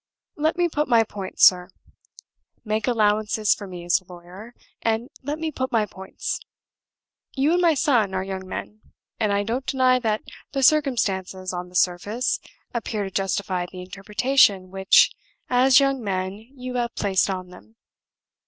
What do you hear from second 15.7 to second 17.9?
young men, you have placed on them.